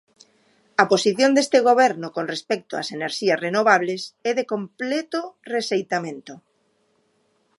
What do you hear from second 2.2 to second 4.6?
respecto ás enerxías renovables é de